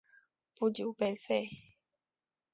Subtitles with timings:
[0.55, 1.47] 不久被废。